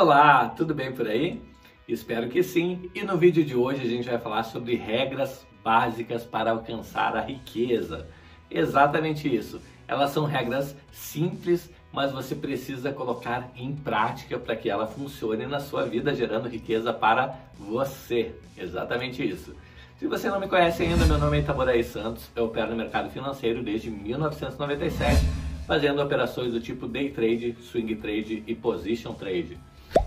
Olá, 0.00 0.48
tudo 0.56 0.74
bem 0.74 0.92
por 0.92 1.06
aí? 1.06 1.42
Espero 1.86 2.30
que 2.30 2.42
sim. 2.42 2.90
E 2.94 3.02
no 3.02 3.18
vídeo 3.18 3.44
de 3.44 3.54
hoje 3.54 3.82
a 3.82 3.86
gente 3.86 4.08
vai 4.08 4.16
falar 4.16 4.44
sobre 4.44 4.74
regras 4.74 5.46
básicas 5.62 6.24
para 6.24 6.52
alcançar 6.52 7.14
a 7.14 7.20
riqueza. 7.20 8.08
Exatamente 8.50 9.28
isso. 9.28 9.60
Elas 9.86 10.08
são 10.12 10.24
regras 10.24 10.74
simples, 10.90 11.70
mas 11.92 12.12
você 12.12 12.34
precisa 12.34 12.90
colocar 12.90 13.50
em 13.54 13.76
prática 13.76 14.38
para 14.38 14.56
que 14.56 14.70
ela 14.70 14.86
funcione 14.86 15.44
na 15.44 15.60
sua 15.60 15.84
vida, 15.84 16.14
gerando 16.14 16.48
riqueza 16.48 16.94
para 16.94 17.38
você. 17.58 18.34
Exatamente 18.56 19.22
isso. 19.22 19.54
Se 19.98 20.06
você 20.06 20.30
não 20.30 20.40
me 20.40 20.48
conhece 20.48 20.82
ainda, 20.82 21.04
meu 21.04 21.18
nome 21.18 21.36
é 21.36 21.40
Itaboraí 21.40 21.84
Santos, 21.84 22.30
eu 22.34 22.46
opero 22.46 22.70
no 22.70 22.76
mercado 22.76 23.10
financeiro 23.10 23.62
desde 23.62 23.90
1997, 23.90 25.20
fazendo 25.66 26.00
operações 26.00 26.54
do 26.54 26.60
tipo 26.60 26.88
day 26.88 27.10
trade, 27.10 27.54
swing 27.60 27.96
trade 27.96 28.42
e 28.46 28.54
position 28.54 29.12
trade. 29.12 29.58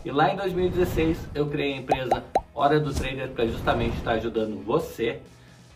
E 0.05 0.11
lá 0.11 0.33
em 0.33 0.35
2016 0.35 1.29
eu 1.33 1.47
criei 1.47 1.73
a 1.73 1.77
empresa 1.77 2.23
Hora 2.53 2.79
do 2.79 2.93
Trader 2.93 3.29
para 3.29 3.47
justamente 3.47 3.97
estar 3.97 4.13
ajudando 4.13 4.63
você 4.63 5.19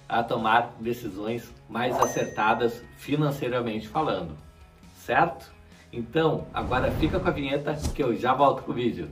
a 0.08 0.24
tomar 0.24 0.74
decisões 0.80 1.52
mais 1.70 1.98
acertadas 2.00 2.82
financeiramente 2.98 3.88
falando, 3.88 4.38
certo? 5.06 5.52
Então, 5.92 6.46
agora 6.54 6.92
fica 6.92 7.20
com 7.20 7.28
a 7.28 7.32
vinheta 7.32 7.74
que 7.94 8.04
eu 8.04 8.16
já 8.16 8.34
volto 8.34 8.64
com 8.64 8.72
o 8.72 8.76
vídeo. 8.76 9.10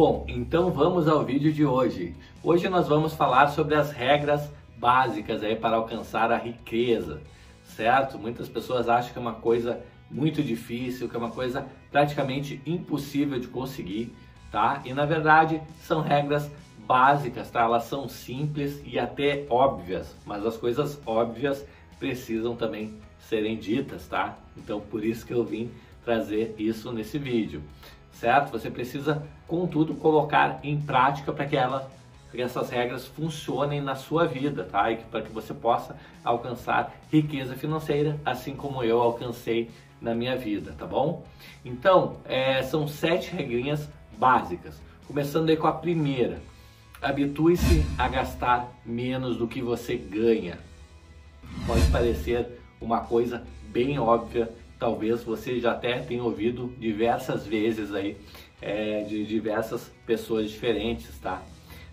Bom, 0.00 0.24
então 0.28 0.70
vamos 0.70 1.08
ao 1.08 1.24
vídeo 1.24 1.52
de 1.52 1.66
hoje. 1.66 2.14
Hoje 2.40 2.68
nós 2.68 2.86
vamos 2.86 3.14
falar 3.14 3.48
sobre 3.48 3.74
as 3.74 3.90
regras 3.90 4.48
básicas 4.76 5.42
aí 5.42 5.56
para 5.56 5.74
alcançar 5.74 6.30
a 6.30 6.36
riqueza, 6.36 7.20
certo? 7.64 8.16
Muitas 8.16 8.48
pessoas 8.48 8.88
acham 8.88 9.12
que 9.12 9.18
é 9.18 9.20
uma 9.20 9.34
coisa 9.34 9.80
muito 10.08 10.40
difícil, 10.40 11.08
que 11.08 11.16
é 11.16 11.18
uma 11.18 11.32
coisa 11.32 11.66
praticamente 11.90 12.62
impossível 12.64 13.40
de 13.40 13.48
conseguir, 13.48 14.14
tá? 14.52 14.80
E 14.84 14.94
na 14.94 15.04
verdade 15.04 15.60
são 15.82 16.00
regras 16.00 16.48
básicas, 16.86 17.50
tá? 17.50 17.62
Elas 17.62 17.82
são 17.82 18.08
simples 18.08 18.80
e 18.86 19.00
até 19.00 19.46
óbvias, 19.50 20.16
mas 20.24 20.46
as 20.46 20.56
coisas 20.56 20.96
óbvias 21.04 21.66
precisam 21.98 22.54
também 22.54 22.94
serem 23.18 23.56
ditas, 23.56 24.06
tá? 24.06 24.38
Então 24.56 24.80
por 24.80 25.04
isso 25.04 25.26
que 25.26 25.34
eu 25.34 25.42
vim 25.42 25.72
trazer 26.04 26.54
isso 26.56 26.92
nesse 26.92 27.18
vídeo, 27.18 27.64
certo? 28.12 28.52
Você 28.52 28.70
precisa, 28.70 29.26
contudo, 29.48 29.94
colocar 29.94 30.60
em 30.62 30.80
prática 30.80 31.32
para 31.32 31.46
que 31.46 31.56
ela 31.56 31.90
que 32.30 32.42
essas 32.42 32.68
regras 32.68 33.06
funcionem 33.06 33.80
na 33.80 33.94
sua 33.94 34.26
vida, 34.26 34.62
tá? 34.62 34.92
E 34.92 34.96
para 34.96 35.22
que 35.22 35.32
você 35.32 35.54
possa 35.54 35.96
alcançar 36.22 36.94
riqueza 37.10 37.54
financeira, 37.54 38.20
assim 38.24 38.54
como 38.54 38.84
eu 38.84 39.00
alcancei 39.00 39.70
na 40.00 40.14
minha 40.14 40.36
vida, 40.36 40.74
tá 40.78 40.86
bom? 40.86 41.24
Então, 41.64 42.18
é, 42.26 42.62
são 42.62 42.86
sete 42.86 43.30
regrinhas 43.30 43.88
básicas. 44.18 44.78
Começando 45.06 45.48
aí 45.48 45.56
com 45.56 45.66
a 45.66 45.72
primeira. 45.72 46.38
Habitue-se 47.00 47.84
a 47.96 48.06
gastar 48.08 48.68
menos 48.84 49.38
do 49.38 49.48
que 49.48 49.62
você 49.62 49.96
ganha. 49.96 50.58
Pode 51.66 51.86
parecer 51.90 52.60
uma 52.80 53.00
coisa 53.00 53.42
bem 53.70 53.98
óbvia, 53.98 54.50
talvez 54.78 55.22
você 55.22 55.58
já 55.60 55.72
até 55.72 56.00
tenha 56.00 56.22
ouvido 56.22 56.72
diversas 56.78 57.46
vezes 57.46 57.94
aí 57.94 58.16
é, 58.60 59.02
de 59.02 59.24
diversas 59.24 59.90
pessoas 60.06 60.50
diferentes, 60.50 61.18
tá? 61.18 61.42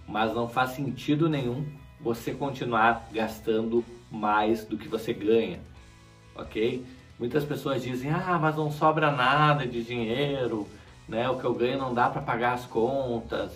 Mas 0.08 0.34
não 0.34 0.48
faz 0.48 0.72
sentido 0.72 1.30
nenhum 1.30 1.66
você 2.00 2.34
continuar 2.34 3.08
gastando 3.12 3.84
mais 4.12 4.64
do 4.66 4.78
que 4.78 4.88
você 4.88 5.14
ganha, 5.14 5.60
ok? 6.36 6.86
Muitas 7.18 7.46
pessoas 7.46 7.82
dizem, 7.82 8.12
ah, 8.12 8.38
mas 8.40 8.56
não 8.56 8.70
sobra 8.70 9.12
nada 9.12 9.66
de 9.66 9.84
dinheiro, 9.84 10.68
né? 11.08 11.30
O 11.30 11.38
que 11.40 11.46
eu 11.46 11.54
ganho 11.54 11.78
não 11.78 11.94
dá 11.94 12.10
para 12.10 12.22
pagar 12.22 12.54
as 12.54 12.66
contas, 12.66 13.52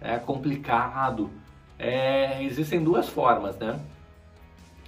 é 0.00 0.18
complicado. 0.18 1.30
É, 1.78 2.42
existem 2.42 2.82
duas 2.82 3.08
formas, 3.08 3.56
né? 3.56 3.80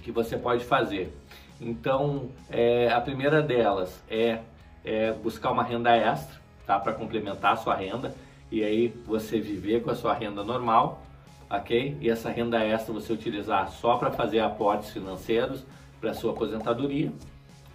Que 0.03 0.11
você 0.11 0.37
pode 0.37 0.63
fazer. 0.63 1.15
Então, 1.59 2.29
é, 2.49 2.91
a 2.91 2.99
primeira 2.99 3.41
delas 3.41 4.01
é, 4.09 4.39
é, 4.83 5.11
buscar 5.11 5.51
uma 5.51 5.63
renda 5.63 5.95
extra, 5.95 6.39
tá? 6.71 6.79
Para 6.79 6.93
complementar 6.93 7.53
a 7.53 7.57
sua 7.57 7.75
renda 7.75 8.15
e 8.49 8.63
aí 8.63 8.93
você 9.05 9.39
viver 9.39 9.81
com 9.83 9.91
a 9.91 9.95
sua 9.95 10.13
renda 10.13 10.41
normal, 10.43 11.03
ok? 11.49 11.97
E 11.99 12.09
essa 12.09 12.29
renda 12.29 12.63
extra 12.63 12.93
você 12.93 13.11
utilizar 13.11 13.69
só 13.71 13.97
para 13.97 14.11
fazer 14.11 14.39
aportes 14.39 14.91
financeiros 14.91 15.65
para 15.99 16.13
sua 16.13 16.31
aposentadoria, 16.31 17.11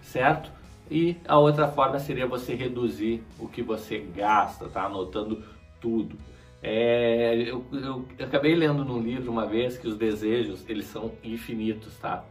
certo? 0.01 0.51
E 0.89 1.15
a 1.27 1.37
outra 1.37 1.67
forma 1.67 1.99
seria 1.99 2.25
você 2.25 2.55
reduzir 2.55 3.23
o 3.39 3.47
que 3.47 3.61
você 3.61 3.99
gasta, 4.15 4.67
tá? 4.67 4.85
Anotando 4.85 5.43
tudo. 5.79 6.15
É, 6.63 7.35
eu, 7.35 7.63
eu, 7.71 8.05
eu, 8.17 8.25
acabei 8.25 8.55
lendo 8.55 8.83
num 8.83 8.99
livro 8.99 9.31
uma 9.31 9.45
vez 9.45 9.77
que 9.77 9.87
os 9.87 9.95
desejos 9.95 10.67
eles 10.67 10.85
são 10.85 11.11
infinitos, 11.23 11.95
tá? 11.97 12.23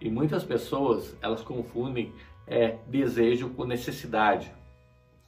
E 0.00 0.08
muitas 0.08 0.44
pessoas 0.44 1.16
elas 1.20 1.42
confundem 1.42 2.12
é, 2.46 2.76
desejo 2.86 3.48
com 3.50 3.64
necessidade, 3.64 4.52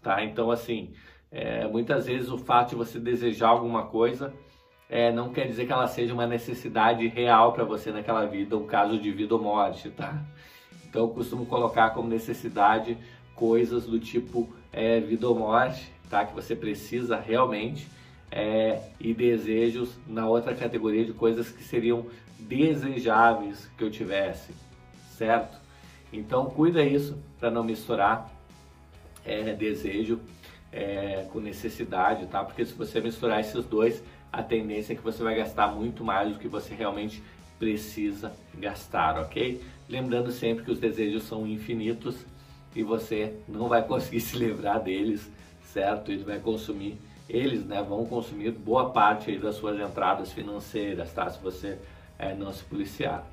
tá? 0.07 0.23
Então 0.23 0.53
assim, 0.53 0.93
é, 1.33 1.67
muitas 1.67 2.07
vezes 2.07 2.31
o 2.31 2.39
fato 2.39 2.71
de 2.71 2.75
você 2.77 3.01
desejar 3.01 3.49
alguma 3.49 3.87
coisa 3.87 4.33
é, 4.89 5.11
não 5.11 5.33
quer 5.33 5.49
dizer 5.49 5.67
que 5.67 5.73
ela 5.73 5.89
seja 5.89 6.15
uma 6.15 6.29
necessidade 6.29 7.09
real 7.09 7.53
para 7.53 7.65
você 7.65 7.91
naquela 7.91 8.25
vida, 8.25 8.57
um 8.57 8.67
caso 8.67 8.97
de 9.01 9.11
vida 9.11 9.35
ou 9.35 9.43
morte, 9.43 9.91
tá? 9.91 10.23
Então 10.89 11.03
eu 11.03 11.09
costumo 11.09 11.45
colocar 11.45 11.91
como 11.91 12.09
necessidade 12.09 12.97
coisas 13.35 13.85
do 13.85 13.99
tipo 13.99 14.49
é, 14.73 15.01
vida 15.01 15.29
ou 15.29 15.35
morte, 15.35 15.93
tá? 16.09 16.25
Que 16.25 16.33
você 16.33 16.55
precisa 16.55 17.17
realmente 17.17 17.89
é, 18.31 18.81
e 19.01 19.13
desejos 19.13 19.99
na 20.07 20.29
outra 20.29 20.55
categoria 20.55 21.05
de 21.05 21.13
coisas 21.13 21.51
que 21.51 21.65
seriam 21.65 22.07
desejáveis 22.39 23.69
que 23.77 23.83
eu 23.83 23.91
tivesse, 23.91 24.55
certo? 25.19 25.59
Então 26.13 26.47
cuida 26.47 26.85
isso 26.85 27.19
para 27.41 27.51
não 27.51 27.65
misturar 27.65 28.36
é, 29.27 29.53
desejo 29.53 30.21
é, 30.73 31.27
com 31.33 31.41
necessidade, 31.41 32.27
tá? 32.27 32.45
Porque 32.45 32.65
se 32.65 32.73
você 32.73 33.01
misturar 33.01 33.41
esses 33.41 33.65
dois, 33.65 34.03
a 34.33 34.43
tendência 34.43 34.93
é 34.93 34.97
que 34.97 35.03
você 35.03 35.23
vai 35.23 35.35
gastar 35.35 35.75
muito 35.75 36.05
mais 36.05 36.33
do 36.33 36.39
que 36.39 36.49
você 36.49 36.75
realmente 36.75 37.23
precisa 37.59 38.33
gastar, 38.55 39.19
ok? 39.19 39.61
Lembrando 39.89 40.31
sempre 40.31 40.65
que 40.65 40.71
os 40.71 40.79
desejos 40.79 41.23
são 41.25 41.47
infinitos 41.47 42.17
e 42.75 42.83
você 42.83 43.35
não 43.49 43.69
vai 43.69 43.83
conseguir 43.83 44.21
se 44.21 44.37
livrar 44.37 44.83
deles, 44.83 45.31
certo? 45.65 46.13
Ele 46.13 46.25
vai 46.25 46.39
consumir 46.39 46.99
eles 47.29 47.65
né, 47.65 47.83
vão 47.83 48.07
consumir 48.07 48.53
boa 48.53 48.91
parte 48.91 49.31
aí 49.31 49.39
das 49.39 49.57
suas 49.57 49.79
entradas 49.81 50.33
financeiras, 50.33 51.13
tá? 51.13 51.29
Se 51.29 51.43
você 51.43 51.79
é, 52.19 52.35
não 52.35 52.53
se 52.53 52.63
policiar. 52.65 53.27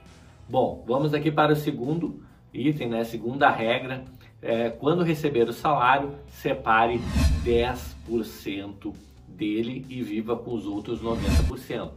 Bom, 0.50 0.84
vamos 0.86 1.14
aqui 1.14 1.32
para 1.32 1.54
o 1.54 1.56
segundo 1.56 2.24
item, 2.54 2.90
né? 2.90 3.04
Segunda 3.04 3.50
regra. 3.50 4.04
É, 4.44 4.70
quando 4.70 5.04
receber 5.04 5.48
o 5.48 5.54
salário, 5.54 6.14
separe 6.28 7.00
10% 7.44 8.94
dele 9.28 9.86
e 9.90 10.04
viva 10.04 10.36
com 10.36 10.54
os 10.54 10.66
outros 10.66 11.02
90%, 11.02 11.92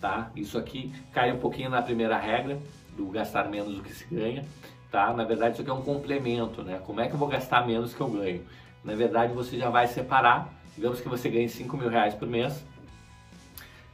tá? 0.00 0.30
Isso 0.34 0.56
aqui 0.56 0.92
cai 1.12 1.30
um 1.30 1.38
pouquinho 1.38 1.70
na 1.70 1.82
primeira 1.82 2.16
regra 2.16 2.58
do 2.96 3.06
gastar 3.06 3.48
menos 3.48 3.76
do 3.76 3.82
que 3.82 3.92
se 3.92 4.06
ganha, 4.12 4.44
tá? 4.90 5.12
Na 5.12 5.24
verdade, 5.24 5.52
isso 5.52 5.62
aqui 5.62 5.70
é 5.70 5.74
um 5.74 5.82
complemento, 5.82 6.62
né? 6.62 6.80
Como 6.84 7.00
é 7.00 7.06
que 7.06 7.14
eu 7.14 7.18
vou 7.18 7.28
gastar 7.28 7.66
menos 7.66 7.94
que 7.94 8.00
eu 8.00 8.08
ganho? 8.08 8.42
Na 8.82 8.94
verdade, 8.94 9.32
você 9.32 9.58
já 9.58 9.70
vai 9.70 9.86
separar 9.86 10.62
digamos 10.76 11.00
que 11.00 11.08
você 11.08 11.28
ganhe 11.28 11.48
5 11.48 11.76
mil 11.76 11.88
reais 11.88 12.14
por 12.14 12.26
mês, 12.26 12.64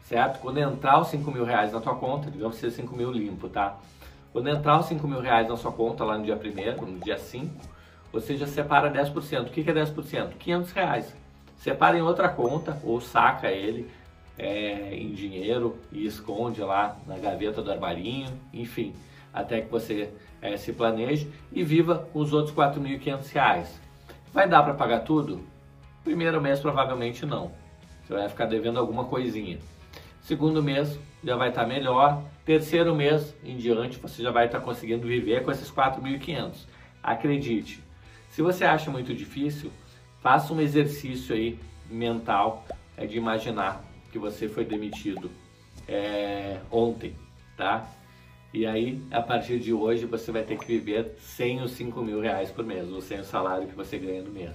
certo? 0.05 0.41
Quando 0.41 0.59
entrar 0.59 1.01
os 1.01 1.09
5 1.09 1.31
mil 1.31 1.45
reais 1.45 1.73
na 1.73 1.81
tua 1.81 1.95
conta, 1.95 2.31
digamos 2.31 2.57
que 2.57 2.61
seja 2.63 2.77
5 2.77 2.97
mil 2.97 3.11
limpo, 3.11 3.49
tá? 3.49 3.79
Quando 4.33 4.49
entrar 4.49 4.79
os 4.79 4.87
5 4.87 5.07
mil 5.07 5.21
reais 5.21 5.49
na 5.49 5.57
sua 5.57 5.73
conta 5.73 6.05
lá 6.05 6.17
no 6.17 6.25
dia 6.25 6.37
1 6.37 6.87
no 6.87 6.99
dia 7.01 7.19
5, 7.19 7.49
você 8.13 8.37
já 8.37 8.47
separa 8.47 8.91
10%. 8.91 9.47
O 9.47 9.51
que 9.51 9.61
é 9.69 9.75
10%? 9.75 10.31
500 10.39 10.73
reais. 10.73 11.17
Separa 11.57 11.99
em 11.99 12.03
outra 12.03 12.29
conta 12.29 12.81
ou 12.85 13.01
saca 13.01 13.51
ele 13.51 13.91
é, 14.39 14.95
em 14.95 15.13
dinheiro 15.13 15.77
e 15.91 16.07
esconde 16.07 16.61
lá 16.61 16.97
na 17.07 17.19
gaveta 17.19 17.61
do 17.61 17.71
armarinho, 17.71 18.31
enfim, 18.53 18.95
até 19.35 19.61
que 19.61 19.71
você 19.71 20.11
é, 20.41 20.57
se 20.57 20.73
planeje 20.73 21.29
e 21.53 21.65
viva 21.65 22.09
com 22.13 22.21
os 22.21 22.33
outros 22.33 22.55
4.500 22.55 23.33
reais. 23.33 23.81
Vai 24.33 24.49
dar 24.49 24.63
para 24.63 24.75
pagar 24.75 25.01
tudo? 25.01 25.41
Primeiro 26.05 26.41
mês 26.41 26.61
provavelmente 26.61 27.27
não. 27.27 27.51
Você 28.05 28.15
vai 28.15 28.29
ficar 28.29 28.47
devendo 28.47 28.79
alguma 28.79 29.05
coisinha. 29.05 29.59
Segundo 30.23 30.63
mês 30.63 30.99
já 31.25 31.37
vai 31.37 31.49
estar 31.49 31.67
melhor. 31.67 32.23
Terceiro 32.45 32.95
mês 32.95 33.35
em 33.45 33.57
diante 33.57 33.99
você 33.99 34.23
já 34.23 34.31
vai 34.31 34.47
estar 34.47 34.61
conseguindo 34.61 35.07
viver 35.07 35.43
com 35.43 35.51
esses 35.51 35.71
4.500. 35.71 36.67
Acredite. 37.03 37.88
Se 38.39 38.43
você 38.43 38.65
acha 38.65 38.89
muito 38.89 39.13
difícil, 39.13 39.73
faça 40.21 40.55
um 40.55 40.61
exercício 40.61 41.35
aí 41.35 41.59
mental 41.91 42.65
é 42.97 43.05
de 43.05 43.17
imaginar 43.17 43.85
que 44.13 44.17
você 44.17 44.49
foi 44.49 44.65
demitido 44.65 45.29
é, 45.89 46.61
ontem, 46.71 47.17
tá? 47.57 47.85
E 48.55 48.65
aí, 48.65 49.03
a 49.11 49.21
partir 49.21 49.59
de 49.59 49.73
hoje, 49.73 50.07
você 50.07 50.31
vai 50.31 50.45
ter 50.45 50.57
que 50.57 50.65
viver 50.65 51.17
sem 51.19 51.61
os 51.61 51.73
5 51.73 52.01
mil 52.01 52.21
reais 52.21 52.49
por 52.49 52.65
mês, 52.65 52.89
ou 52.93 53.01
sem 53.01 53.19
o 53.19 53.25
salário 53.25 53.67
que 53.67 53.75
você 53.75 53.99
ganha 53.99 54.23
no 54.23 54.31
mês. 54.31 54.55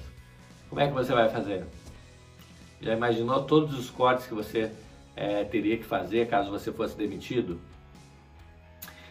Como 0.70 0.80
é 0.80 0.88
que 0.88 0.94
você 0.94 1.12
vai 1.12 1.28
fazer? 1.28 1.66
Já 2.80 2.94
imaginou 2.94 3.44
todos 3.44 3.78
os 3.78 3.90
cortes 3.90 4.26
que 4.26 4.34
você 4.34 4.72
é, 5.14 5.44
teria 5.44 5.76
que 5.76 5.84
fazer 5.84 6.30
caso 6.30 6.50
você 6.50 6.72
fosse 6.72 6.96
demitido? 6.96 7.60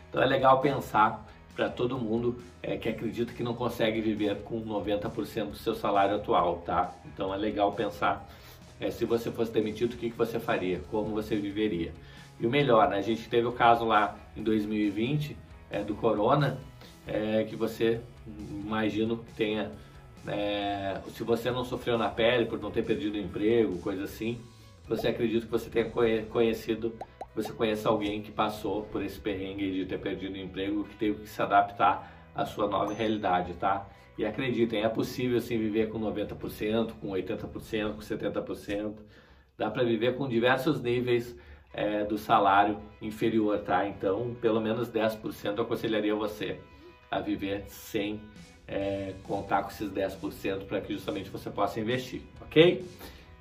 Então 0.08 0.22
é 0.22 0.24
legal 0.24 0.62
pensar 0.62 1.30
para 1.54 1.69
todo 1.69 1.99
mundo 1.99 2.43
é, 2.62 2.76
que 2.76 2.88
acredita 2.88 3.32
que 3.32 3.43
não 3.43 3.54
consegue 3.54 4.00
viver 4.00 4.43
com 4.43 4.60
90% 4.62 5.50
do 5.50 5.56
seu 5.56 5.75
salário 5.75 6.16
atual, 6.16 6.62
tá? 6.64 6.94
Então 7.06 7.32
é 7.32 7.37
legal 7.37 7.72
pensar 7.72 8.28
é, 8.81 8.90
se 8.90 9.04
você 9.04 9.31
fosse 9.31 9.52
demitido, 9.52 9.94
o 9.94 9.96
que, 9.96 10.10
que 10.10 10.16
você 10.16 10.40
faria, 10.40 10.81
como 10.90 11.10
você 11.10 11.37
viveria. 11.37 11.93
E 12.40 12.46
o 12.46 12.50
melhor, 12.50 12.88
né? 12.88 12.96
a 12.96 13.02
gente 13.02 13.28
teve 13.28 13.46
o 13.46 13.52
caso 13.52 13.84
lá 13.84 14.16
em 14.37 14.43
2020 14.43 15.37
é, 15.70 15.82
do 15.82 15.94
corona, 15.94 16.58
é, 17.06 17.44
que 17.44 17.55
você, 17.55 18.00
imagino 18.26 19.19
que 19.19 19.32
tenha, 19.34 19.70
é, 20.26 21.00
se 21.14 21.22
você 21.22 21.50
não 21.50 21.64
sofreu 21.64 21.96
na 21.96 22.08
pele 22.08 22.46
por 22.46 22.60
não 22.60 22.70
ter 22.70 22.84
perdido 22.84 23.14
o 23.14 23.19
emprego, 23.19 23.78
coisa 23.78 24.05
assim, 24.05 24.40
você 24.88 25.08
acredita 25.08 25.46
que 25.46 25.52
você 25.52 25.70
tenha 25.70 25.88
conhecido, 26.25 26.93
você 27.34 27.52
conheça 27.52 27.88
alguém 27.88 28.23
que 28.23 28.31
passou 28.31 28.82
por 28.84 29.02
esse 29.02 29.19
perrengue 29.19 29.73
de 29.73 29.87
ter 29.87 29.99
perdido 29.99 30.34
o 30.34 30.38
emprego, 30.38 30.84
que 30.84 30.96
teve 30.96 31.20
que 31.20 31.29
se 31.29 31.40
adaptar 31.40 32.31
à 32.34 32.44
sua 32.44 32.69
nova 32.69 32.93
realidade, 32.93 33.55
tá? 33.55 33.87
E 34.19 34.25
acreditem, 34.26 34.82
é 34.82 34.88
possível 34.88 35.40
sim 35.40 35.58
viver 35.58 35.88
com 35.88 35.99
90%, 35.99 36.93
com 37.00 37.08
80%, 37.08 37.94
com 37.94 38.00
70%. 38.00 38.94
Dá 39.56 39.70
para 39.70 39.82
viver 39.82 40.17
com 40.17 40.29
diversos 40.29 40.82
níveis 40.82 41.34
é, 41.73 42.05
do 42.05 42.19
salário 42.19 42.79
inferior, 43.00 43.58
tá? 43.61 43.87
Então, 43.87 44.37
pelo 44.40 44.61
menos 44.61 44.90
10% 44.90 45.56
eu 45.56 45.64
aconselharia 45.64 46.14
você 46.14 46.58
a 47.11 47.20
viver 47.20 47.64
sem 47.69 48.20
é, 48.69 49.14
contar 49.25 49.62
com 49.62 49.70
esses 49.70 49.90
10% 49.90 50.67
para 50.67 50.81
que 50.81 50.93
justamente 50.93 51.31
você 51.31 51.50
possa 51.50 51.81
investir, 51.81 52.23
ok? 52.43 52.84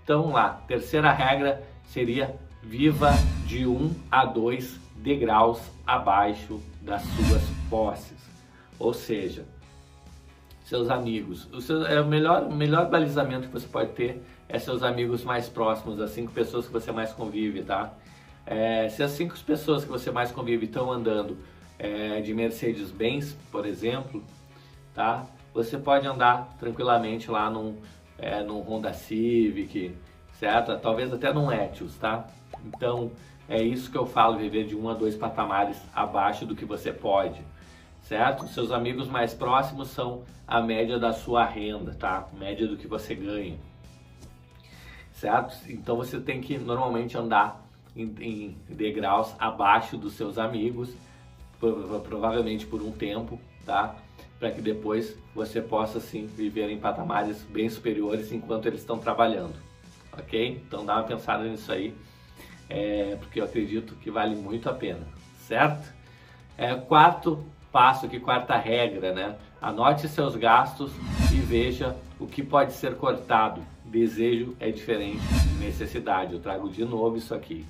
Então, 0.03 0.31
lá, 0.31 0.63
terceira 0.67 1.11
regra 1.11 1.61
seria 1.85 2.39
viva 2.61 3.11
de 3.45 3.65
1 3.65 3.93
a 4.09 4.25
2 4.25 4.79
degraus 4.95 5.59
abaixo 5.85 6.61
das 6.81 7.01
suas 7.01 7.43
posses. 7.69 8.17
Ou 8.77 8.93
seja, 8.93 9.45
seus 10.63 10.89
amigos. 10.89 11.47
O, 11.51 11.59
seu, 11.59 11.85
é 11.85 11.99
o 11.99 12.07
melhor, 12.07 12.43
o 12.43 12.55
melhor 12.55 12.89
balizamento 12.89 13.47
que 13.47 13.53
você 13.53 13.67
pode 13.67 13.91
ter 13.91 14.23
é 14.47 14.57
seus 14.57 14.83
amigos 14.83 15.23
mais 15.23 15.49
próximos, 15.49 15.99
as 15.99 16.11
cinco 16.11 16.31
pessoas 16.31 16.65
que 16.65 16.71
você 16.71 16.91
mais 16.91 17.11
convive, 17.11 17.63
tá? 17.63 17.93
É, 18.45 18.89
se 18.89 19.03
as 19.03 19.11
cinco 19.11 19.37
pessoas 19.39 19.83
que 19.83 19.89
você 19.89 20.11
mais 20.11 20.31
convive 20.31 20.65
estão 20.65 20.91
andando 20.91 21.37
é, 21.77 22.21
de 22.21 22.33
Mercedes-Benz, 22.33 23.35
por 23.51 23.65
exemplo, 23.65 24.23
tá? 24.93 25.25
Você 25.53 25.77
pode 25.77 26.07
andar 26.07 26.55
tranquilamente 26.59 27.29
lá 27.29 27.49
num, 27.49 27.75
é, 28.17 28.41
num 28.41 28.61
Honda 28.61 28.93
Civic, 28.93 29.93
certo? 30.41 30.75
Talvez 30.79 31.13
até 31.13 31.31
num 31.31 31.51
Etios, 31.51 31.95
tá? 31.97 32.25
Então, 32.65 33.11
é 33.47 33.61
isso 33.61 33.91
que 33.91 33.97
eu 33.97 34.07
falo, 34.07 34.39
viver 34.39 34.65
de 34.65 34.75
um 34.75 34.89
a 34.89 34.95
dois 34.95 35.15
patamares 35.15 35.77
abaixo 35.93 36.47
do 36.47 36.55
que 36.55 36.65
você 36.65 36.91
pode, 36.91 37.39
certo? 38.01 38.47
Seus 38.47 38.71
amigos 38.71 39.07
mais 39.07 39.35
próximos 39.35 39.89
são 39.89 40.23
a 40.47 40.59
média 40.59 40.97
da 40.97 41.13
sua 41.13 41.45
renda, 41.45 41.93
tá? 41.93 42.27
Média 42.33 42.67
do 42.67 42.75
que 42.75 42.87
você 42.87 43.13
ganha, 43.13 43.55
certo? 45.13 45.55
Então, 45.69 45.95
você 45.95 46.19
tem 46.19 46.41
que 46.41 46.57
normalmente 46.57 47.15
andar 47.15 47.63
em, 47.95 48.11
em 48.19 48.57
degraus 48.67 49.35
abaixo 49.37 49.95
dos 49.95 50.13
seus 50.13 50.39
amigos, 50.39 50.91
provavelmente 52.09 52.65
por 52.65 52.81
um 52.81 52.91
tempo, 52.91 53.39
tá? 53.63 53.95
Para 54.39 54.49
que 54.49 54.59
depois 54.59 55.15
você 55.35 55.61
possa 55.61 55.99
sim 55.99 56.25
viver 56.25 56.67
em 56.71 56.79
patamares 56.79 57.43
bem 57.43 57.69
superiores 57.69 58.31
enquanto 58.31 58.65
eles 58.65 58.79
estão 58.79 58.97
trabalhando, 58.97 59.53
ok? 60.13 60.63
Então 60.67 60.85
dá 60.85 60.95
uma 60.95 61.03
pensada 61.03 61.43
nisso 61.43 61.71
aí, 61.71 61.95
é, 62.69 63.15
porque 63.19 63.39
eu 63.39 63.45
acredito 63.45 63.95
que 63.95 64.09
vale 64.09 64.35
muito 64.35 64.69
a 64.69 64.73
pena, 64.73 65.05
certo? 65.47 65.91
É, 66.57 66.75
quarto 66.75 67.45
passo 67.71 68.05
aqui, 68.05 68.19
quarta 68.19 68.57
regra, 68.57 69.13
né? 69.13 69.35
Anote 69.61 70.07
seus 70.07 70.35
gastos 70.35 70.91
e 71.31 71.35
veja 71.35 71.95
o 72.19 72.27
que 72.27 72.43
pode 72.43 72.73
ser 72.73 72.95
cortado. 72.95 73.61
Desejo 73.85 74.55
é 74.59 74.71
diferente 74.71 75.19
de 75.19 75.65
necessidade. 75.65 76.33
Eu 76.33 76.39
trago 76.39 76.69
de 76.69 76.83
novo 76.83 77.17
isso 77.17 77.35
aqui 77.35 77.65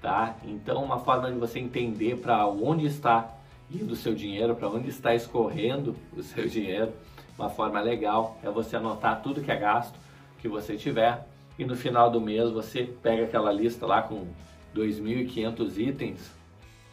tá? 0.00 0.36
Então, 0.44 0.82
uma 0.82 0.98
forma 0.98 1.30
de 1.30 1.38
você 1.38 1.58
entender 1.58 2.16
para 2.16 2.46
onde 2.46 2.86
está 2.86 3.30
indo 3.70 3.92
o 3.92 3.96
seu 3.96 4.14
dinheiro, 4.14 4.54
para 4.54 4.68
onde 4.68 4.88
está 4.88 5.14
escorrendo 5.14 5.96
o 6.16 6.22
seu 6.22 6.46
dinheiro, 6.48 6.92
uma 7.38 7.50
forma 7.50 7.80
legal 7.80 8.36
é 8.42 8.50
você 8.50 8.76
anotar 8.76 9.22
tudo 9.22 9.42
que 9.42 9.50
é 9.50 9.56
gasto 9.56 9.98
que 10.38 10.48
você 10.48 10.76
tiver 10.76 11.26
e 11.58 11.64
no 11.64 11.74
final 11.74 12.10
do 12.10 12.20
mês 12.20 12.50
você 12.50 12.84
pega 13.02 13.24
aquela 13.24 13.52
lista 13.52 13.84
lá 13.84 14.02
com 14.02 14.26
2.500 14.74 15.76
itens, 15.78 16.30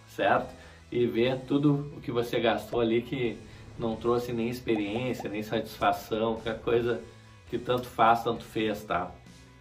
certo? 0.07 0.53
E 0.91 1.05
vê 1.05 1.35
tudo 1.35 1.91
o 1.95 2.01
que 2.01 2.11
você 2.11 2.39
gastou 2.39 2.81
ali 2.81 3.01
que 3.01 3.37
não 3.77 3.95
trouxe 3.95 4.33
nem 4.33 4.49
experiência, 4.49 5.29
nem 5.29 5.43
satisfação, 5.43 6.37
que 6.37 6.49
é 6.49 6.53
coisa 6.53 7.01
que 7.49 7.57
tanto 7.57 7.85
faz, 7.87 8.23
tanto 8.23 8.43
fez, 8.43 8.83
tá? 8.83 9.11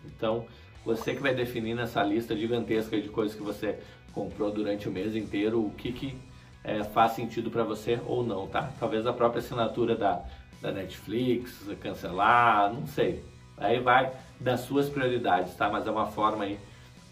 Então, 0.05 0.47
você 0.85 1.15
que 1.15 1.23
vai 1.23 1.35
definir 1.35 1.75
nessa 1.75 2.03
lista 2.03 2.37
gigantesca 2.37 3.01
de 3.01 3.09
coisas 3.09 3.37
que 3.37 3.43
você 3.43 3.79
comprou 4.13 4.51
durante 4.51 4.89
o 4.89 4.93
mês 4.93 5.17
inteiro, 5.17 5.61
o 5.61 5.71
que, 5.71 5.93
que 5.93 6.17
é, 6.63 6.83
faz 6.85 7.13
sentido 7.13 7.51
para 7.51 7.65
você 7.65 8.01
ou 8.07 8.25
não, 8.25 8.47
tá? 8.47 8.71
Talvez 8.79 9.07
a 9.07 9.13
própria 9.13 9.41
assinatura 9.41 9.97
da, 9.97 10.23
da 10.63 10.71
Netflix, 10.71 11.67
cancelar, 11.81 12.73
não 12.73 12.87
sei. 12.87 13.23
Aí 13.57 13.81
vai 13.81 14.13
das 14.41 14.61
suas 14.61 14.89
prioridades, 14.89 15.55
tá? 15.55 15.69
Mas 15.69 15.87
é 15.87 15.91
uma 15.91 16.07
forma 16.07 16.45
aí 16.45 16.59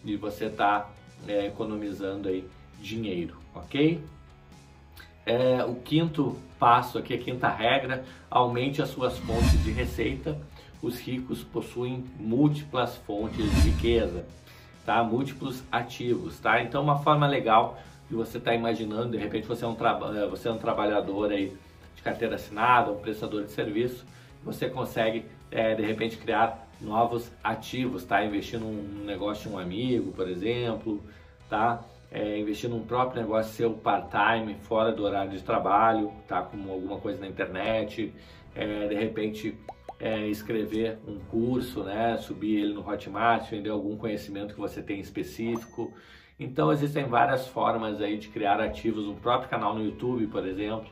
de 0.04 0.16
você 0.16 0.46
estar 0.46 0.80
tá, 0.80 0.90
é, 1.28 1.46
economizando 1.46 2.28
aí 2.28 2.46
dinheiro, 2.80 3.36
ok? 3.54 4.02
É, 5.24 5.64
o 5.64 5.76
quinto 5.76 6.36
passo 6.58 6.98
aqui, 6.98 7.14
a 7.14 7.18
quinta 7.18 7.48
regra, 7.48 8.04
aumente 8.30 8.82
as 8.82 8.88
suas 8.88 9.16
fontes 9.18 9.62
de 9.62 9.70
receita 9.70 10.36
os 10.82 10.98
ricos 10.98 11.44
possuem 11.44 12.04
múltiplas 12.18 12.96
fontes 12.96 13.36
de 13.36 13.70
riqueza, 13.70 14.26
tá? 14.84 15.02
Múltiplos 15.04 15.62
ativos, 15.70 16.40
tá? 16.40 16.60
Então 16.60 16.82
uma 16.82 16.98
forma 16.98 17.26
legal 17.26 17.78
de 18.10 18.16
você 18.16 18.38
estar 18.38 18.50
tá 18.50 18.56
imaginando, 18.56 19.12
de 19.12 19.16
repente 19.16 19.46
você 19.46 19.64
é 19.64 19.68
um 19.68 19.76
eh, 19.76 20.26
você 20.28 20.48
é 20.48 20.50
um 20.50 20.58
trabalhador 20.58 21.30
aí 21.30 21.56
de 21.94 22.02
carteira 22.02 22.34
assinada, 22.34 22.90
um 22.90 22.98
prestador 22.98 23.44
de 23.44 23.52
serviço, 23.52 24.04
você 24.44 24.68
consegue 24.68 25.24
é, 25.52 25.74
de 25.74 25.82
repente 25.82 26.16
criar 26.16 26.66
novos 26.80 27.30
ativos, 27.44 28.04
tá? 28.04 28.24
Investir 28.24 28.58
num 28.58 29.04
negócio 29.04 29.48
de 29.48 29.54
um 29.54 29.58
amigo, 29.58 30.10
por 30.12 30.28
exemplo, 30.28 31.00
tá? 31.48 31.84
É, 32.10 32.38
investir 32.38 32.68
num 32.68 32.84
próprio 32.84 33.22
negócio 33.22 33.52
seu 33.52 33.72
part-time, 33.72 34.54
fora 34.62 34.90
do 34.92 35.04
horário 35.04 35.30
de 35.30 35.42
trabalho, 35.42 36.12
tá? 36.26 36.42
Como 36.42 36.72
alguma 36.72 36.98
coisa 36.98 37.20
na 37.20 37.28
internet, 37.28 38.12
é, 38.54 38.88
de 38.88 38.94
repente 38.94 39.56
é, 40.00 40.26
escrever 40.26 40.98
um 41.06 41.18
curso, 41.18 41.84
né, 41.84 42.16
subir 42.18 42.56
ele 42.56 42.74
no 42.74 42.86
Hotmart, 42.86 43.48
vender 43.48 43.70
algum 43.70 43.96
conhecimento 43.96 44.54
que 44.54 44.60
você 44.60 44.82
tem 44.82 44.98
específico. 44.98 45.92
Então 46.40 46.72
existem 46.72 47.04
várias 47.04 47.46
formas 47.46 48.00
aí 48.00 48.18
de 48.18 48.28
criar 48.28 48.60
ativos, 48.60 49.06
um 49.06 49.14
próprio 49.14 49.48
canal 49.48 49.74
no 49.74 49.84
YouTube, 49.84 50.26
por 50.26 50.44
exemplo, 50.44 50.90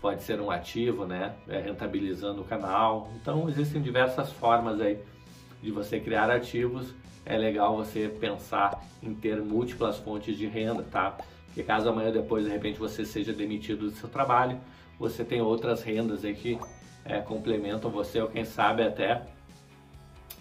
pode 0.00 0.22
ser 0.22 0.40
um 0.40 0.50
ativo, 0.50 1.04
né, 1.04 1.34
é, 1.48 1.58
rentabilizando 1.58 2.42
o 2.42 2.44
canal. 2.44 3.10
Então 3.20 3.48
existem 3.48 3.82
diversas 3.82 4.30
formas 4.32 4.80
aí 4.80 4.98
de 5.62 5.70
você 5.70 5.98
criar 5.98 6.30
ativos. 6.30 6.94
É 7.24 7.36
legal 7.36 7.76
você 7.76 8.08
pensar 8.08 8.82
em 9.02 9.12
ter 9.14 9.40
múltiplas 9.42 9.98
fontes 9.98 10.36
de 10.36 10.46
renda, 10.46 10.82
tá? 10.82 11.18
Porque 11.46 11.62
caso 11.62 11.88
amanhã 11.88 12.10
depois 12.10 12.44
de 12.44 12.50
repente 12.50 12.78
você 12.78 13.04
seja 13.04 13.32
demitido 13.32 13.90
do 13.90 13.96
seu 13.96 14.08
trabalho, 14.08 14.58
você 14.98 15.24
tem 15.24 15.40
outras 15.40 15.82
rendas 15.82 16.24
aí 16.24 16.34
que 16.34 16.58
é, 17.04 17.20
complementam 17.20 17.90
você 17.90 18.20
ou 18.20 18.28
quem 18.28 18.44
sabe 18.44 18.82
até 18.82 19.22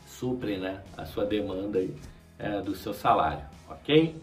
suprem 0.05 0.57
né, 0.57 0.81
a 0.97 1.05
sua 1.05 1.25
demanda 1.25 1.79
aí, 1.79 1.93
é, 2.39 2.61
do 2.61 2.75
seu 2.75 2.93
salário, 2.93 3.45
ok? 3.69 4.15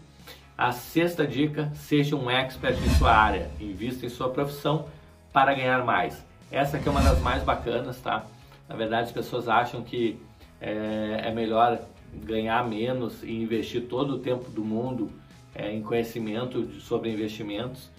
A 0.57 0.71
sexta 0.71 1.25
dica, 1.25 1.71
seja 1.75 2.15
um 2.15 2.29
expert 2.29 2.77
em 2.77 2.89
sua 2.97 3.13
área, 3.13 3.49
invista 3.59 4.05
em 4.05 4.09
sua 4.09 4.29
profissão 4.29 4.87
para 5.35 5.53
ganhar 5.53 5.83
mais. 5.83 6.25
Essa 6.49 6.77
aqui 6.77 6.87
é 6.87 6.91
uma 6.91 7.01
das 7.01 7.19
mais 7.19 7.43
bacanas, 7.43 7.99
tá? 7.99 8.25
Na 8.69 8.75
verdade, 8.77 9.07
as 9.07 9.11
pessoas 9.11 9.49
acham 9.49 9.83
que 9.83 10.17
é, 10.61 11.23
é 11.25 11.31
melhor 11.33 11.77
ganhar 12.23 12.65
menos 12.65 13.21
e 13.21 13.33
investir 13.33 13.81
todo 13.89 14.15
o 14.15 14.19
tempo 14.19 14.49
do 14.49 14.63
mundo 14.63 15.11
é, 15.53 15.73
em 15.73 15.81
conhecimento 15.81 16.79
sobre 16.79 17.11
investimentos 17.11 17.89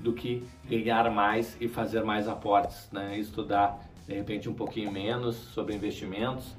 do 0.00 0.12
que 0.12 0.42
ganhar 0.68 1.08
mais 1.12 1.56
e 1.60 1.68
fazer 1.68 2.02
mais 2.02 2.26
aportes, 2.26 2.88
né? 2.90 3.16
Estudar 3.16 3.78
de 4.08 4.14
repente 4.14 4.48
um 4.48 4.54
pouquinho 4.54 4.90
menos 4.90 5.36
sobre 5.36 5.72
investimentos, 5.76 6.56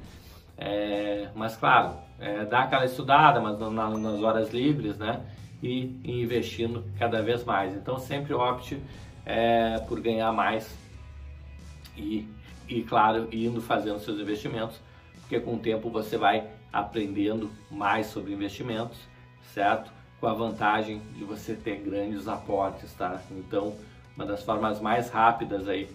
É, 0.58 1.30
mas 1.36 1.58
claro, 1.58 1.96
é, 2.20 2.48
aquela 2.52 2.86
estudada, 2.86 3.42
mas 3.42 3.60
na, 3.60 3.90
nas 3.90 4.22
horas 4.22 4.54
livres, 4.54 4.98
né? 4.98 5.20
E, 5.62 6.00
e, 6.04 6.22
investindo 6.22 6.86
cada 6.98 7.22
vez 7.22 7.44
mais. 7.44 7.76
Então 7.76 7.98
sempre 8.00 8.34
opte 8.34 8.78
é, 9.25 9.80
por 9.88 10.00
ganhar 10.00 10.32
mais 10.32 10.75
e, 11.96 12.28
e, 12.68 12.82
claro, 12.84 13.28
indo 13.32 13.62
fazendo 13.62 14.00
seus 14.00 14.20
investimentos, 14.20 14.78
porque 15.22 15.40
com 15.40 15.56
o 15.56 15.60
tempo 15.60 15.90
você 15.90 16.18
vai 16.18 16.48
aprendendo 16.72 17.50
mais 17.70 18.08
sobre 18.08 18.34
investimentos, 18.34 18.98
certo? 19.54 19.92
Com 20.20 20.28
a 20.28 20.34
vantagem 20.34 21.01
de 21.16 21.24
você 21.24 21.54
ter 21.54 21.78
grandes 21.78 22.28
aportes, 22.28 22.94
tá? 22.94 23.22
Então, 23.32 23.75
uma 24.16 24.25
das 24.25 24.44
formas 24.44 24.80
mais 24.80 25.10
rápidas 25.10 25.68
aí 25.68 25.90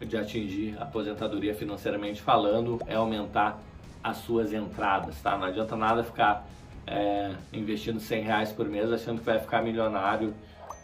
de 0.00 0.16
atingir 0.16 0.76
a 0.78 0.82
aposentadoria 0.82 1.54
financeiramente 1.54 2.20
falando 2.20 2.78
é 2.86 2.94
aumentar 2.94 3.60
as 4.02 4.18
suas 4.18 4.52
entradas, 4.52 5.20
tá? 5.20 5.36
Não 5.36 5.46
adianta 5.46 5.76
nada 5.76 6.04
ficar 6.04 6.46
é, 6.86 7.34
investindo 7.52 8.00
100 8.00 8.22
reais 8.22 8.52
por 8.52 8.68
mês 8.68 8.92
achando 8.92 9.18
que 9.18 9.26
vai 9.26 9.38
ficar 9.38 9.62
milionário 9.62 10.34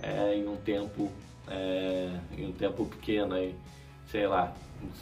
é, 0.02 0.34
em 0.34 0.46
um 0.48 0.56
tempo 0.56 1.10
é, 1.48 2.10
em 2.36 2.46
um 2.46 2.52
tempo 2.52 2.84
pequeno 2.86 3.34
aí, 3.34 3.54
sei 4.06 4.26
lá, 4.26 4.54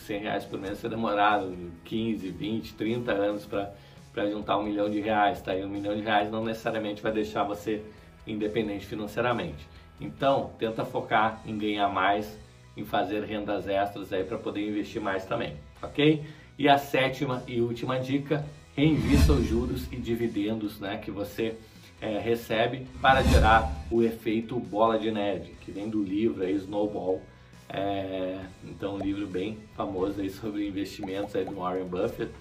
100 0.06 0.20
reais 0.20 0.44
por 0.44 0.58
mês, 0.58 0.78
você 0.78 0.88
demorado 0.88 1.54
15, 1.84 2.28
20, 2.30 2.74
30 2.74 3.12
anos 3.12 3.46
para 3.46 4.30
juntar 4.30 4.58
um 4.58 4.62
milhão 4.62 4.88
de 4.88 5.00
reais, 5.00 5.40
tá? 5.40 5.54
E 5.54 5.64
um 5.64 5.68
milhão 5.68 5.94
de 5.94 6.02
reais 6.02 6.30
não 6.30 6.44
necessariamente 6.44 7.02
vai 7.02 7.12
deixar 7.12 7.44
você 7.44 7.82
independente 8.26 8.86
financeiramente. 8.86 9.66
Então, 10.00 10.50
tenta 10.58 10.84
focar 10.84 11.40
em 11.46 11.56
ganhar 11.56 11.88
mais, 11.88 12.38
em 12.76 12.84
fazer 12.84 13.24
rendas 13.24 13.66
extras 13.66 14.12
aí 14.12 14.24
para 14.24 14.38
poder 14.38 14.66
investir 14.66 15.00
mais 15.00 15.24
também, 15.24 15.56
ok? 15.82 16.24
E 16.58 16.68
a 16.68 16.78
sétima 16.78 17.42
e 17.46 17.60
última 17.60 17.98
dica, 17.98 18.44
reinvista 18.76 19.32
os 19.32 19.46
juros 19.46 19.86
e 19.92 19.96
dividendos, 19.96 20.80
né, 20.80 20.96
que 20.96 21.10
você 21.10 21.56
é, 22.02 22.18
recebe 22.18 22.84
para 23.00 23.22
gerar 23.22 23.72
o 23.88 24.02
efeito 24.02 24.58
bola 24.58 24.98
de 24.98 25.12
neve, 25.12 25.54
que 25.60 25.70
vem 25.70 25.88
do 25.88 26.02
livro 26.02 26.42
aí, 26.42 26.56
Snowball. 26.56 27.22
É, 27.68 28.40
então, 28.64 28.96
um 28.96 28.98
livro 28.98 29.24
bem 29.24 29.56
famoso 29.76 30.20
aí 30.20 30.28
sobre 30.28 30.66
investimentos 30.66 31.34
aí 31.36 31.44
do 31.44 31.54
Warren 31.54 31.84
Buffett, 31.84 32.32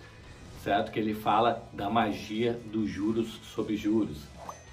certo? 0.63 0.91
Que 0.91 0.99
ele 0.99 1.13
fala 1.13 1.63
da 1.71 1.91
magia 1.91 2.59
dos 2.65 2.89
juros 2.89 3.39
sobre 3.53 3.77
juros, 3.77 4.23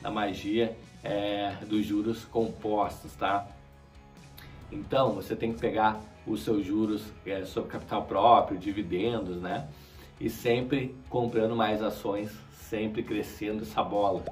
da 0.01 0.11
magia 0.11 0.75
é, 1.05 1.53
dos 1.67 1.85
juros 1.85 2.25
compostos, 2.25 3.13
tá? 3.15 3.47
Então, 4.73 5.13
você 5.13 5.37
tem 5.37 5.53
que 5.53 5.61
pegar 5.61 6.01
os 6.27 6.43
seus 6.43 6.65
juros 6.65 7.05
é, 7.27 7.45
sobre 7.45 7.71
capital 7.71 8.05
próprio, 8.07 8.59
dividendos, 8.59 9.37
né? 9.37 9.69
E 10.19 10.31
sempre 10.31 10.97
comprando 11.11 11.55
mais 11.55 11.83
ações, 11.83 12.33
sempre 12.53 13.03
crescendo 13.03 13.63
essa 13.63 13.83
bola 13.83 14.25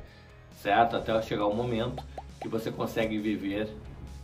certo? 0.56 0.96
Até 0.96 1.20
chegar 1.22 1.46
um 1.46 1.54
momento 1.54 2.02
que 2.40 2.48
você 2.48 2.70
consegue 2.70 3.18
viver 3.18 3.68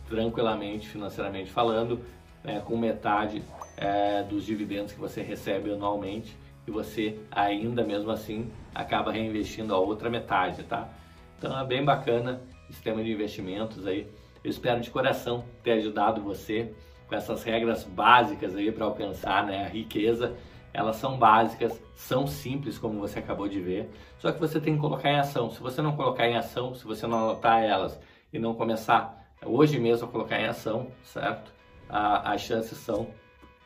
tranquilamente, 0.07 0.87
financeiramente 0.87 1.51
falando, 1.51 1.99
né, 2.43 2.61
com 2.65 2.77
metade 2.77 3.41
é, 3.77 4.23
dos 4.23 4.45
dividendos 4.45 4.93
que 4.93 4.99
você 4.99 5.21
recebe 5.21 5.71
anualmente 5.71 6.35
e 6.67 6.71
você 6.71 7.17
ainda 7.31 7.83
mesmo 7.83 8.11
assim 8.11 8.51
acaba 8.73 9.11
reinvestindo 9.11 9.73
a 9.73 9.77
outra 9.77 10.09
metade, 10.09 10.63
tá? 10.63 10.89
Então 11.37 11.57
é 11.57 11.65
bem 11.65 11.83
bacana 11.83 12.41
o 12.69 12.73
sistema 12.73 13.03
de 13.03 13.11
investimentos 13.11 13.85
aí. 13.85 14.07
Eu 14.43 14.49
espero 14.49 14.81
de 14.81 14.89
coração 14.89 15.43
ter 15.63 15.71
ajudado 15.71 16.21
você 16.21 16.73
com 17.07 17.15
essas 17.15 17.43
regras 17.43 17.83
básicas 17.83 18.55
aí 18.55 18.71
para 18.71 18.85
alcançar 18.85 19.45
né, 19.45 19.65
a 19.65 19.69
riqueza 19.69 20.35
elas 20.73 20.95
são 20.95 21.17
básicas, 21.17 21.79
são 21.95 22.25
simples, 22.25 22.79
como 22.79 22.99
você 22.99 23.19
acabou 23.19 23.47
de 23.47 23.59
ver, 23.61 23.89
só 24.17 24.31
que 24.31 24.39
você 24.39 24.59
tem 24.59 24.75
que 24.75 24.81
colocar 24.81 25.09
em 25.09 25.19
ação. 25.19 25.51
Se 25.51 25.61
você 25.61 25.81
não 25.81 25.95
colocar 25.95 26.27
em 26.27 26.35
ação, 26.35 26.73
se 26.73 26.83
você 26.83 27.05
não 27.05 27.19
anotar 27.19 27.63
elas 27.63 27.99
e 28.31 28.39
não 28.39 28.55
começar 28.55 29.23
hoje 29.45 29.79
mesmo 29.79 30.07
a 30.07 30.11
colocar 30.11 30.39
em 30.39 30.45
ação, 30.45 30.87
certo? 31.03 31.53
as 31.89 32.41
chances 32.41 32.77
são 32.79 33.07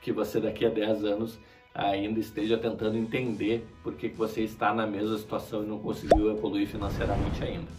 que 0.02 0.12
você 0.12 0.42
daqui 0.42 0.66
a 0.66 0.70
10 0.70 1.06
anos 1.06 1.40
ainda 1.74 2.20
esteja 2.20 2.58
tentando 2.58 2.98
entender 2.98 3.66
por 3.84 3.94
que, 3.94 4.10
que 4.10 4.18
você 4.18 4.42
está 4.42 4.74
na 4.74 4.86
mesma 4.86 5.18
situação 5.18 5.64
e 5.64 5.68
não 5.68 5.80
conseguiu 5.80 6.32
evoluir 6.32 6.68
financeiramente 6.68 7.42
ainda, 7.44 7.72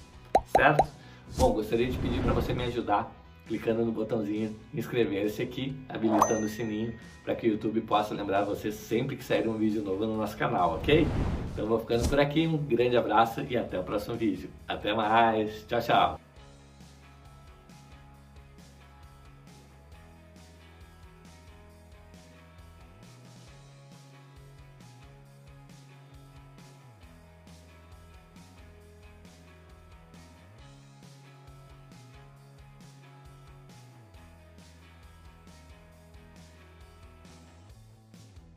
certo? 0.57 0.89
Bom, 1.37 1.53
gostaria 1.53 1.91
de 1.91 1.99
pedir 1.99 2.23
para 2.23 2.33
você 2.33 2.55
me 2.55 2.65
ajudar 2.65 3.13
clicando 3.49 3.85
no 3.85 3.91
botãozinho 3.91 4.55
inscrever-se 4.73 5.43
aqui, 5.43 5.75
habilitando 5.89 6.47
o 6.47 6.49
sininho 6.49 6.95
para 7.25 7.35
que 7.35 7.49
o 7.49 7.53
YouTube 7.53 7.81
possa 7.81 8.15
lembrar 8.15 8.45
você 8.45 8.71
sempre 8.71 9.17
que 9.17 9.25
sair 9.25 9.49
um 9.49 9.59
vídeo 9.59 9.83
novo 9.83 10.07
no 10.07 10.17
nosso 10.17 10.37
canal, 10.37 10.77
ok? 10.77 11.07
Então 11.53 11.67
vou 11.67 11.81
ficando 11.81 12.09
por 12.09 12.21
aqui, 12.21 12.47
um 12.47 12.57
grande 12.57 12.97
abraço 12.97 13.45
e 13.51 13.57
até 13.57 13.79
o 13.79 13.83
próximo 13.83 14.17
vídeo. 14.17 14.49
Até 14.67 14.95
mais, 14.95 15.67
tchau, 15.67 15.81
tchau! 15.81 16.28